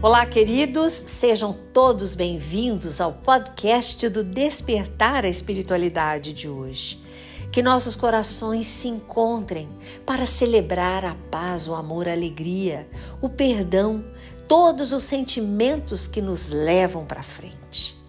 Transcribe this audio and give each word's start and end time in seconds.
Olá, 0.00 0.24
queridos, 0.24 0.92
sejam 1.18 1.52
todos 1.72 2.14
bem-vindos 2.14 3.00
ao 3.00 3.14
podcast 3.14 4.08
do 4.08 4.22
Despertar 4.22 5.24
a 5.24 5.28
Espiritualidade 5.28 6.32
de 6.32 6.48
hoje. 6.48 7.02
Que 7.50 7.60
nossos 7.64 7.96
corações 7.96 8.64
se 8.64 8.86
encontrem 8.86 9.68
para 10.06 10.24
celebrar 10.24 11.04
a 11.04 11.16
paz, 11.32 11.66
o 11.66 11.74
amor, 11.74 12.06
a 12.06 12.12
alegria, 12.12 12.88
o 13.20 13.28
perdão, 13.28 14.04
todos 14.46 14.92
os 14.92 15.02
sentimentos 15.02 16.06
que 16.06 16.22
nos 16.22 16.48
levam 16.50 17.04
para 17.04 17.24
frente. 17.24 18.00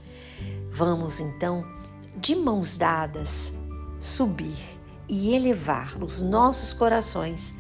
Vamos 0.71 1.19
então, 1.19 1.65
de 2.15 2.35
mãos 2.35 2.77
dadas, 2.77 3.51
subir 3.99 4.77
e 5.09 5.33
elevar 5.33 5.97
os 5.99 6.21
nossos 6.21 6.71
corações 6.71 7.55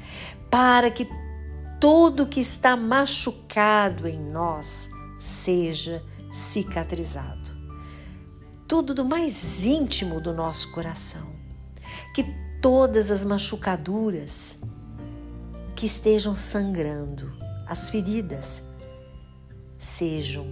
para 0.51 0.91
que 0.91 1.07
tudo 1.79 2.27
que 2.27 2.41
está 2.41 2.75
machucado 2.75 4.07
em 4.07 4.19
nós 4.19 4.89
seja 5.19 6.03
cicatrizado. 6.31 7.57
Tudo 8.67 8.93
do 8.93 9.05
mais 9.05 9.65
íntimo 9.65 10.19
do 10.19 10.33
nosso 10.33 10.71
coração. 10.71 11.27
Que 12.13 12.23
todas 12.61 13.09
as 13.09 13.23
machucaduras 13.23 14.57
que 15.75 15.85
estejam 15.85 16.35
sangrando, 16.35 17.33
as 17.65 17.89
feridas, 17.89 18.61
sejam 19.77 20.51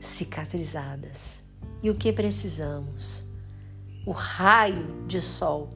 cicatrizadas. 0.00 1.42
E 1.82 1.88
o 1.88 1.94
que 1.94 2.12
precisamos? 2.12 3.32
O 4.06 4.12
raio 4.12 5.06
de 5.06 5.22
sol, 5.22 5.70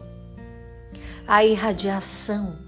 a 1.27 1.43
irradiação 1.43 2.68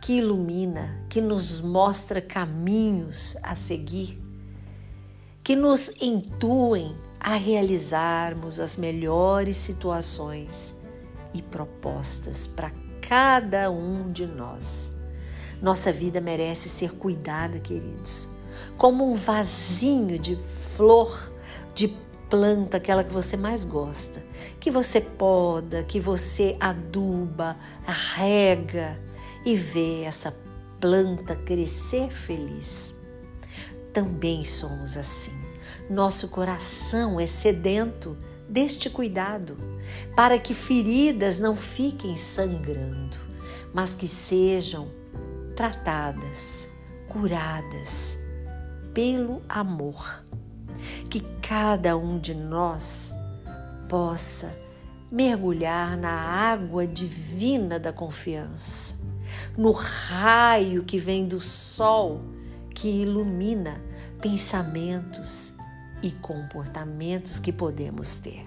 que 0.00 0.14
ilumina, 0.14 1.04
que 1.08 1.20
nos 1.20 1.60
mostra 1.60 2.22
caminhos 2.22 3.36
a 3.42 3.54
seguir, 3.54 4.18
que 5.44 5.54
nos 5.54 5.90
intuem 6.00 6.96
a 7.18 7.34
realizarmos 7.34 8.58
as 8.58 8.78
melhores 8.78 9.58
situações 9.58 10.74
e 11.34 11.42
propostas 11.42 12.46
para 12.46 12.72
cada 13.02 13.70
um 13.70 14.10
de 14.10 14.26
nós. 14.26 14.90
Nossa 15.60 15.92
vida 15.92 16.20
merece 16.20 16.70
ser 16.70 16.92
cuidada, 16.92 17.60
queridos, 17.60 18.30
como 18.78 19.06
um 19.06 19.14
vasinho 19.14 20.18
de 20.18 20.34
flor, 20.34 21.30
de 21.74 21.88
planta, 22.30 22.78
aquela 22.78 23.04
que 23.04 23.12
você 23.12 23.36
mais 23.36 23.66
gosta, 23.66 24.22
que 24.58 24.70
você 24.70 25.00
poda, 25.00 25.82
que 25.82 26.00
você 26.00 26.56
aduba, 26.58 27.58
rega 27.84 29.09
e 29.44 29.56
ver 29.56 30.04
essa 30.04 30.34
planta 30.80 31.36
crescer 31.36 32.10
feliz. 32.10 32.94
Também 33.92 34.44
somos 34.44 34.96
assim. 34.96 35.38
Nosso 35.88 36.28
coração 36.28 37.20
é 37.20 37.26
sedento 37.26 38.16
deste 38.48 38.88
cuidado, 38.88 39.56
para 40.16 40.38
que 40.38 40.54
feridas 40.54 41.38
não 41.38 41.54
fiquem 41.54 42.16
sangrando, 42.16 43.16
mas 43.72 43.94
que 43.94 44.08
sejam 44.08 44.88
tratadas, 45.54 46.68
curadas 47.08 48.16
pelo 48.94 49.42
amor. 49.48 50.24
Que 51.10 51.20
cada 51.42 51.96
um 51.96 52.18
de 52.18 52.34
nós 52.34 53.12
possa 53.88 54.56
mergulhar 55.10 55.96
na 55.96 56.10
água 56.10 56.86
divina 56.86 57.78
da 57.78 57.92
confiança 57.92 58.99
no 59.56 59.72
raio 59.72 60.84
que 60.84 60.98
vem 60.98 61.26
do 61.26 61.40
sol 61.40 62.20
que 62.74 62.88
ilumina 62.88 63.82
pensamentos 64.20 65.52
e 66.02 66.10
comportamentos 66.10 67.38
que 67.38 67.52
podemos 67.52 68.18
ter. 68.18 68.46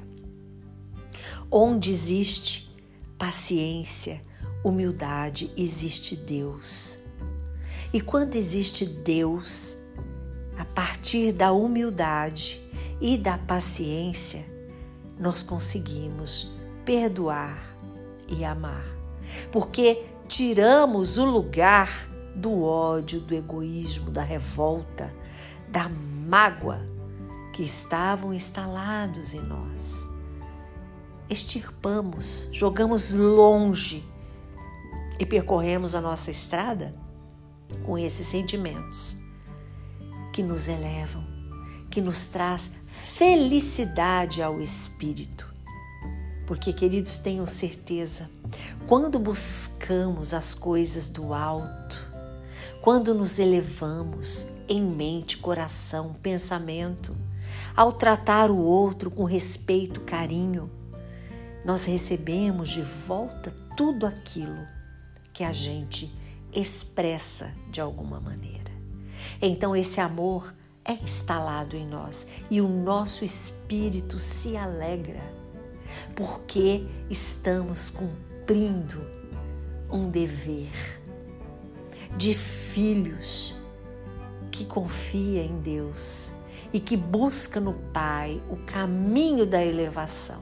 Onde 1.52 1.92
existe 1.92 2.74
paciência, 3.18 4.22
humildade, 4.64 5.52
existe 5.56 6.16
Deus. 6.16 7.00
E 7.94 8.02
quando 8.02 8.36
existe 8.36 8.86
Deus, 8.86 9.78
a 10.58 10.66
partir 10.66 11.32
da 11.32 11.52
humildade 11.52 12.62
e 13.00 13.18
da 13.18 13.38
paciência, 13.38 14.46
nós 15.20 15.44
conseguimos 15.44 16.52
perdoar 16.84 17.78
e 18.28 18.44
amar. 18.44 18.86
Porque 19.52 20.04
tiramos 20.36 21.20
o 21.20 21.26
lugar 21.26 22.10
do 22.36 22.64
ódio, 22.64 23.22
do 23.22 23.36
egoísmo, 23.36 24.10
da 24.10 24.24
revolta, 24.24 25.14
da 25.70 25.88
mágoa 25.88 26.84
que 27.54 27.62
estavam 27.62 28.34
instalados 28.34 29.36
em 29.36 29.42
nós. 29.42 30.10
Extirpamos, 31.30 32.50
jogamos 32.52 33.14
longe 33.14 34.04
e 35.20 35.26
percorremos 35.26 35.94
a 35.94 36.02
nossa 36.02 36.32
estrada 36.32 36.92
com 37.86 37.96
esses 37.96 38.26
sentimentos 38.26 39.16
que 40.34 40.42
nos 40.42 40.68
elevam, 40.68 41.24
que 41.92 42.02
nos 42.02 42.26
traz 42.26 42.72
felicidade 42.88 44.42
ao 44.42 44.60
espírito 44.60 45.53
porque, 46.46 46.74
queridos, 46.74 47.20
tenham 47.20 47.48
certeza, 47.48 48.30
quando 48.88 49.18
buscamos 49.20 50.34
as 50.34 50.54
coisas 50.54 51.10
do 51.10 51.34
alto, 51.34 52.12
quando 52.82 53.14
nos 53.14 53.40
elevamos 53.40 54.48
em 54.68 54.82
mente, 54.82 55.38
coração, 55.38 56.14
pensamento, 56.22 57.16
ao 57.76 57.94
tratar 57.94 58.52
o 58.52 58.58
outro 58.58 59.10
com 59.10 59.24
respeito, 59.24 60.02
carinho, 60.02 60.70
nós 61.66 61.86
recebemos 61.86 62.70
de 62.70 62.82
volta 62.82 63.52
tudo 63.78 64.06
aquilo 64.06 64.66
que 65.34 65.44
a 65.44 65.54
gente 65.54 66.14
expressa 66.52 67.54
de 67.72 67.80
alguma 67.80 68.20
maneira. 68.20 68.72
Então, 69.42 69.76
esse 69.76 70.00
amor 70.00 70.54
é 70.86 70.94
instalado 70.94 71.76
em 71.78 71.88
nós 71.88 72.28
e 72.52 72.60
o 72.60 72.68
nosso 72.68 73.24
espírito 73.24 74.20
se 74.20 74.58
alegra 74.58 75.22
porque 76.16 76.86
estamos 77.10 77.90
cumprindo 77.90 79.06
um 79.90 80.10
dever 80.10 81.02
de 82.18 82.34
filhos 82.34 83.56
que 84.52 84.66
confia 84.66 85.44
em 85.44 85.60
Deus 85.60 86.32
e 86.72 86.80
que 86.80 86.98
busca 86.98 87.60
no 87.60 87.74
Pai 87.94 88.42
o 88.50 88.58
caminho 88.58 89.46
da 89.46 89.64
elevação. 89.64 90.42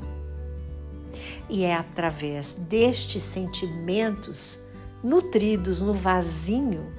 E 1.50 1.64
é 1.64 1.76
através 1.76 2.54
destes 2.54 3.24
sentimentos 3.24 4.62
nutridos 5.04 5.82
no 5.82 5.94
vasinho 5.94 6.94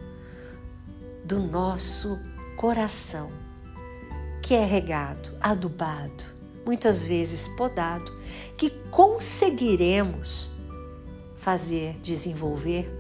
do 1.24 1.40
nosso 1.40 2.18
coração, 2.56 3.30
que 4.42 4.54
é 4.54 4.64
regado, 4.64 5.30
adubado, 5.40 6.24
muitas 6.64 7.04
vezes 7.04 7.48
podado, 7.48 8.12
que 8.56 8.70
conseguiremos 8.90 10.50
fazer 11.36 11.94
desenvolver 12.00 12.90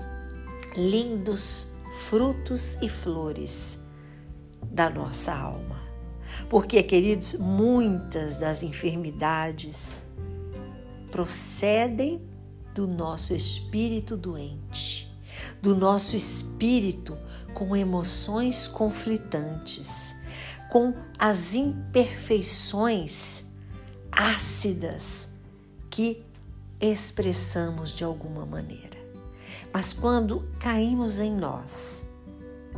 lindos 0.76 1.72
frutos 1.92 2.76
e 2.82 2.88
flores 2.88 3.78
da 4.62 4.88
nossa 4.88 5.34
alma. 5.34 5.80
Porque, 6.48 6.82
queridos, 6.82 7.34
muitas 7.34 8.36
das 8.36 8.62
enfermidades 8.62 10.02
procedem 11.10 12.22
do 12.74 12.86
nosso 12.86 13.34
espírito 13.34 14.16
doente, 14.16 15.14
do 15.60 15.74
nosso 15.74 16.16
espírito 16.16 17.16
com 17.52 17.76
emoções 17.76 18.66
conflitantes, 18.66 20.16
com 20.70 20.94
as 21.18 21.54
imperfeições 21.54 23.44
ácidas 24.12 25.28
que 25.90 26.22
expressamos 26.80 27.94
de 27.94 28.04
alguma 28.04 28.44
maneira. 28.44 28.98
Mas 29.72 29.92
quando 29.92 30.46
caímos 30.60 31.18
em 31.18 31.32
nós, 31.32 32.04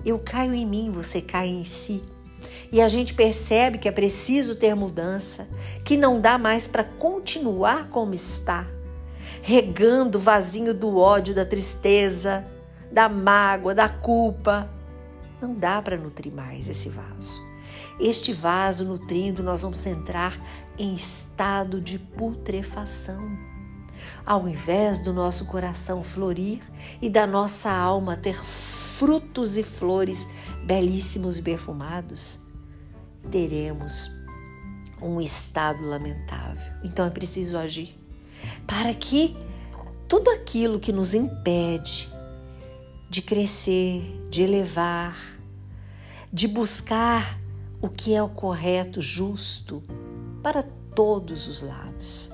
eu 0.05 0.19
caio 0.19 0.55
em 0.55 0.67
mim, 0.67 0.91
você 0.91 1.21
cai 1.21 1.49
em 1.49 1.65
si, 1.65 2.03
e 2.71 2.81
a 2.81 2.89
gente 2.89 3.15
percebe 3.15 3.79
que 3.79 3.89
é 3.89 3.93
preciso 3.93 4.57
ter 4.57 4.75
mudança, 4.75 5.49
que 5.85 5.97
não 5.97 6.21
dá 6.21 6.37
mais 6.37 6.67
para 6.69 6.85
continuar 6.85 7.89
como 7.89 8.15
está, 8.15 8.69
regando 9.43 10.19
o 10.19 10.21
vasinho 10.21 10.75
do 10.75 10.97
ódio, 10.97 11.35
da 11.35 11.45
tristeza, 11.45 12.47
da 12.91 13.09
mágoa, 13.09 13.75
da 13.75 13.89
culpa. 13.89 14.71
Não 15.41 15.55
dá 15.55 15.81
para 15.83 15.97
nutrir 15.97 16.35
mais 16.35 16.69
esse 16.69 16.89
vaso. 16.89 17.43
Este 17.99 18.33
vaso 18.33 18.85
nutrindo, 18.85 19.43
nós 19.43 19.63
vamos 19.63 19.87
entrar 19.87 20.37
em 20.79 20.95
estado 20.95 21.81
de 21.81 21.99
putrefação. 21.99 23.39
Ao 24.27 24.49
invés 24.49 25.01
do 25.01 25.13
nosso 25.13 25.47
coração 25.47 26.03
florir 26.03 26.61
e 27.01 27.09
da 27.09 27.27
nossa 27.27 27.71
alma 27.71 28.17
ter 28.17 28.35
frutos 28.35 29.57
e 29.57 29.63
flores 29.63 30.27
belíssimos 30.65 31.39
e 31.39 31.43
perfumados, 31.43 32.41
teremos 33.31 34.11
um 35.01 35.21
estado 35.21 35.85
lamentável. 35.85 36.73
Então 36.83 37.07
é 37.07 37.11
preciso 37.11 37.57
agir 37.57 37.97
para 38.67 38.93
que 38.95 39.37
tudo 40.09 40.31
aquilo 40.31 40.81
que 40.81 40.93
nos 40.93 41.15
impede 41.15 42.13
de 43.11 43.23
crescer, 43.23 44.27
de 44.31 44.43
elevar, 44.43 45.17
de 46.33 46.49
buscar 46.49 47.39
o 47.85 47.89
que 47.91 48.15
é 48.15 48.23
o 48.23 48.31
correto, 48.31 49.03
justo 49.03 49.83
para 50.43 50.63
todos 50.63 51.47
os 51.47 51.61
lados, 51.61 52.31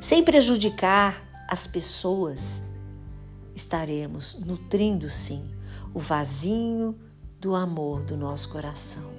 sem 0.00 0.22
prejudicar 0.22 1.20
as 1.48 1.66
pessoas, 1.66 2.62
estaremos 3.56 4.38
nutrindo 4.38 5.10
sim 5.10 5.50
o 5.92 5.98
vasinho 5.98 6.96
do 7.40 7.56
amor 7.56 8.04
do 8.04 8.16
nosso 8.16 8.50
coração 8.50 9.10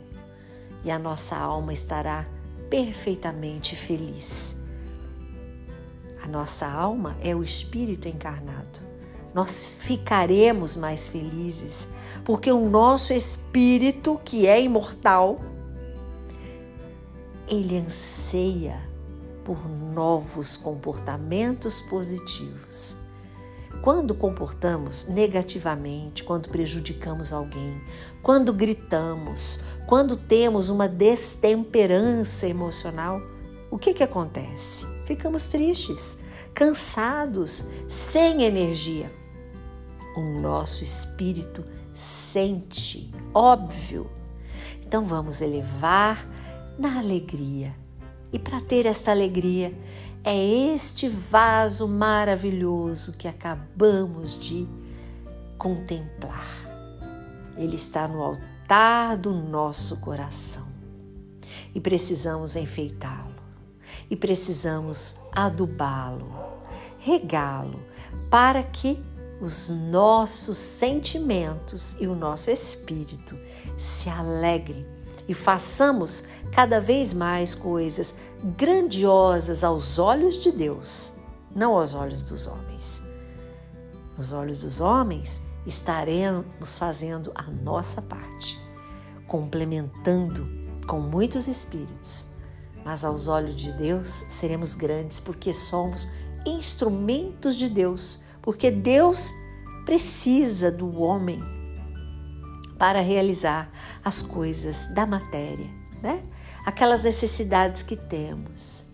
e 0.85 0.89
a 0.89 0.97
nossa 0.97 1.35
alma 1.35 1.73
estará 1.73 2.25
perfeitamente 2.69 3.75
feliz. 3.75 4.55
A 6.23 6.27
nossa 6.29 6.65
alma 6.67 7.17
é 7.21 7.35
o 7.35 7.43
espírito 7.43 8.07
encarnado. 8.07 8.79
Nós 9.33 9.75
ficaremos 9.79 10.75
mais 10.75 11.07
felizes 11.09 11.87
porque 12.23 12.51
o 12.51 12.69
nosso 12.69 13.13
espírito, 13.13 14.19
que 14.23 14.45
é 14.47 14.61
imortal, 14.61 15.37
ele 17.47 17.77
anseia 17.77 18.79
por 19.43 19.67
novos 19.67 20.57
comportamentos 20.57 21.81
positivos. 21.81 22.97
Quando 23.81 24.13
comportamos 24.13 25.07
negativamente, 25.07 26.23
quando 26.23 26.49
prejudicamos 26.49 27.31
alguém, 27.31 27.81
quando 28.21 28.53
gritamos, 28.53 29.59
quando 29.87 30.17
temos 30.17 30.69
uma 30.69 30.87
destemperança 30.87 32.45
emocional, 32.47 33.21
o 33.71 33.77
que, 33.77 33.93
que 33.93 34.03
acontece? 34.03 34.85
Ficamos 35.05 35.47
tristes, 35.47 36.17
cansados, 36.53 37.65
sem 37.87 38.43
energia. 38.43 39.18
O 40.15 40.21
nosso 40.21 40.83
espírito 40.83 41.63
sente, 41.93 43.11
óbvio. 43.33 44.09
Então 44.85 45.03
vamos 45.03 45.41
elevar 45.41 46.27
na 46.77 46.99
alegria. 46.99 47.75
E 48.31 48.39
para 48.39 48.61
ter 48.61 48.85
esta 48.85 49.11
alegria, 49.11 49.73
é 50.23 50.37
este 50.73 51.07
vaso 51.07 51.87
maravilhoso 51.87 53.13
que 53.13 53.27
acabamos 53.27 54.37
de 54.37 54.67
contemplar. 55.57 56.47
Ele 57.57 57.75
está 57.75 58.07
no 58.07 58.21
altar 58.21 59.17
do 59.17 59.31
nosso 59.33 59.97
coração 59.97 60.67
e 61.73 61.79
precisamos 61.79 62.55
enfeitá-lo, 62.55 63.35
e 64.09 64.15
precisamos 64.15 65.19
adubá-lo, 65.31 66.31
regá-lo, 66.97 67.79
para 68.29 68.63
que 68.63 69.03
os 69.41 69.69
nossos 69.69 70.57
sentimentos 70.57 71.95
e 71.99 72.07
o 72.07 72.15
nosso 72.15 72.51
espírito 72.51 73.37
se 73.77 74.09
alegrem 74.09 74.85
e 75.27 75.33
façamos 75.33 76.23
cada 76.51 76.81
vez 76.81 77.13
mais 77.13 77.53
coisas 77.53 78.15
grandiosas 78.57 79.63
aos 79.63 79.99
olhos 79.99 80.37
de 80.39 80.51
Deus, 80.51 81.13
não 81.55 81.77
aos 81.77 81.93
olhos 81.93 82.23
dos 82.23 82.47
homens. 82.47 83.01
Nos 84.17 84.33
olhos 84.33 84.63
dos 84.63 84.81
homens, 84.81 85.39
estaremos 85.65 86.77
fazendo 86.77 87.31
a 87.35 87.43
nossa 87.43 88.01
parte, 88.01 88.59
complementando 89.27 90.45
com 90.87 90.99
muitos 90.99 91.47
espíritos, 91.47 92.25
mas 92.83 93.05
aos 93.05 93.27
olhos 93.27 93.55
de 93.55 93.71
Deus 93.73 94.07
seremos 94.07 94.73
grandes 94.73 95.19
porque 95.19 95.53
somos 95.53 96.09
instrumentos 96.45 97.55
de 97.55 97.69
Deus, 97.69 98.21
porque 98.41 98.71
Deus 98.71 99.33
precisa 99.85 100.71
do 100.71 101.01
homem 101.01 101.41
para 102.77 103.01
realizar 103.01 103.69
as 104.03 104.21
coisas 104.21 104.87
da 104.93 105.05
matéria, 105.05 105.69
né? 106.01 106.23
Aquelas 106.65 107.03
necessidades 107.03 107.83
que 107.83 107.95
temos. 107.95 108.85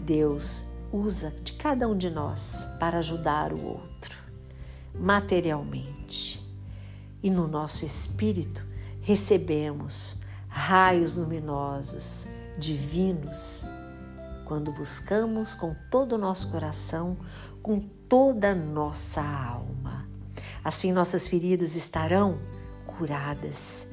Deus 0.00 0.66
usa 0.92 1.30
de 1.42 1.52
cada 1.52 1.88
um 1.88 1.96
de 1.96 2.10
nós 2.10 2.68
para 2.80 2.98
ajudar 2.98 3.52
o 3.52 3.64
outro, 3.64 4.16
materialmente. 4.94 6.42
E 7.22 7.30
no 7.30 7.46
nosso 7.46 7.84
espírito 7.84 8.66
recebemos 9.00 10.20
raios 10.48 11.16
luminosos, 11.16 12.26
divinos, 12.58 13.64
quando 14.52 14.70
buscamos 14.70 15.54
com 15.54 15.74
todo 15.90 16.12
o 16.12 16.18
nosso 16.18 16.50
coração, 16.50 17.16
com 17.62 17.80
toda 18.06 18.50
a 18.50 18.54
nossa 18.54 19.22
alma. 19.22 20.06
Assim 20.62 20.92
nossas 20.92 21.26
feridas 21.26 21.74
estarão 21.74 22.38
curadas. 22.86 23.86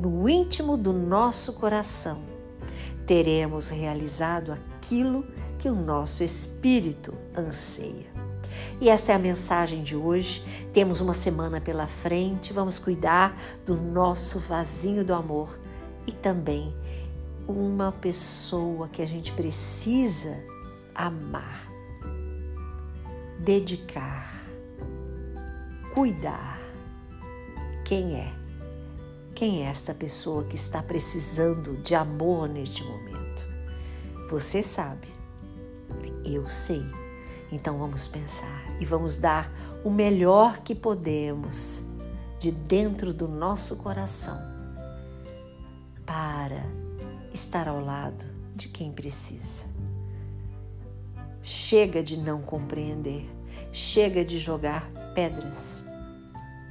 No 0.00 0.28
íntimo 0.28 0.76
do 0.76 0.92
nosso 0.92 1.52
coração, 1.52 2.24
teremos 3.06 3.68
realizado 3.68 4.50
aquilo 4.50 5.24
que 5.60 5.68
o 5.68 5.76
nosso 5.76 6.24
espírito 6.24 7.14
anseia. 7.38 8.12
E 8.80 8.90
esta 8.90 9.12
é 9.12 9.14
a 9.14 9.18
mensagem 9.20 9.80
de 9.80 9.94
hoje. 9.94 10.44
Temos 10.72 11.00
uma 11.00 11.14
semana 11.14 11.60
pela 11.60 11.86
frente, 11.86 12.52
vamos 12.52 12.80
cuidar 12.80 13.40
do 13.64 13.76
nosso 13.76 14.40
vasinho 14.40 15.04
do 15.04 15.14
amor 15.14 15.56
e 16.04 16.10
também 16.10 16.74
uma 17.48 17.92
pessoa 17.92 18.88
que 18.88 19.02
a 19.02 19.06
gente 19.06 19.32
precisa 19.32 20.42
amar, 20.94 21.68
dedicar, 23.40 24.46
cuidar 25.94 26.62
quem 27.84 28.14
é? 28.14 28.32
Quem 29.34 29.66
é 29.66 29.66
esta 29.66 29.92
pessoa 29.92 30.44
que 30.44 30.54
está 30.54 30.82
precisando 30.82 31.76
de 31.82 31.94
amor 31.94 32.48
neste 32.48 32.82
momento? 32.84 33.48
Você 34.30 34.62
sabe. 34.62 35.08
Eu 36.24 36.48
sei. 36.48 36.82
Então 37.50 37.76
vamos 37.76 38.08
pensar 38.08 38.64
e 38.80 38.84
vamos 38.86 39.18
dar 39.18 39.52
o 39.84 39.90
melhor 39.90 40.60
que 40.60 40.74
podemos 40.74 41.84
de 42.38 42.50
dentro 42.50 43.12
do 43.12 43.28
nosso 43.28 43.76
coração 43.76 44.40
para 46.06 46.64
estar 47.32 47.68
ao 47.68 47.80
lado 47.80 48.24
de 48.54 48.68
quem 48.68 48.92
precisa. 48.92 49.66
Chega 51.42 52.02
de 52.02 52.16
não 52.16 52.42
compreender, 52.42 53.28
chega 53.72 54.24
de 54.24 54.38
jogar 54.38 54.90
pedras 55.14 55.84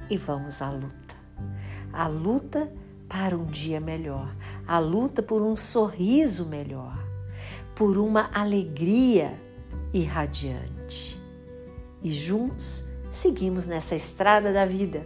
e 0.10 0.18
vamos 0.18 0.62
à 0.62 0.70
luta 0.70 1.12
a 1.94 2.08
luta 2.08 2.72
para 3.08 3.38
um 3.38 3.46
dia 3.46 3.80
melhor, 3.82 4.34
a 4.66 4.80
luta 4.80 5.22
por 5.22 5.42
um 5.42 5.56
sorriso 5.56 6.46
melhor, 6.46 6.98
por 7.76 7.98
uma 7.98 8.30
alegria 8.34 9.40
irradiante. 9.94 11.22
E 12.02 12.12
juntos 12.12 12.88
seguimos 13.12 13.68
nessa 13.68 13.96
estrada 13.96 14.54
da 14.54 14.66
vida. 14.66 15.04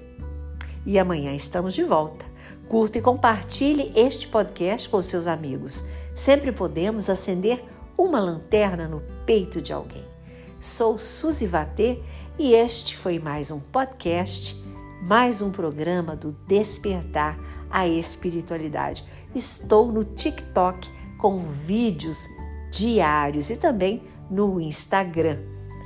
E 0.86 1.00
amanhã 1.00 1.34
estamos 1.34 1.74
de 1.74 1.84
volta. 1.84 2.24
Curta 2.68 2.98
e 2.98 3.02
compartilhe 3.02 3.92
este 3.96 4.28
podcast 4.28 4.90
com 4.90 5.02
seus 5.02 5.28
amigos. 5.28 5.86
Sempre 6.16 6.52
podemos 6.52 7.10
acender 7.10 7.64
uma 7.98 8.20
lanterna 8.20 8.88
no 8.88 9.02
peito 9.26 9.62
de 9.62 9.72
alguém. 9.72 10.06
Sou 10.60 10.98
Suzy 10.98 11.46
Vatê 11.46 12.00
e 12.40 12.54
este 12.54 12.98
foi 12.98 13.20
mais 13.20 13.52
um 13.52 13.60
podcast 13.60 14.66
mais 15.06 15.40
um 15.40 15.52
programa 15.52 16.16
do 16.16 16.32
Despertar 16.48 17.38
a 17.70 17.88
Espiritualidade. 17.88 19.06
Estou 19.36 19.92
no 19.92 20.04
TikTok 20.04 20.92
com 21.20 21.44
vídeos 21.46 22.28
diários 22.72 23.52
e 23.52 23.56
também 23.56 24.02
no 24.32 24.60
Instagram, 24.60 25.38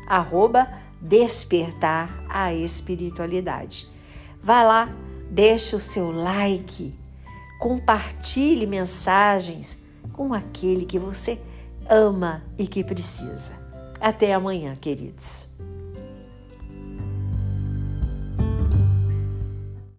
arroba 0.08 0.70
Despertar 1.02 2.24
a 2.30 2.54
Espiritualidade. 2.54 3.90
Vá 4.42 4.64
lá, 4.64 4.90
deixe 5.30 5.76
o 5.76 5.80
seu 5.80 6.12
like, 6.12 6.94
compartilhe 7.60 8.66
mensagens 8.66 9.78
com 10.14 10.34
aquele 10.34 10.86
que 10.86 10.98
você 10.98 11.40
ama 11.90 12.44
e 12.58 12.68
que 12.68 12.84
precisa. 12.84 13.54
Até 14.00 14.34
amanhã, 14.34 14.76
queridos. 14.76 15.48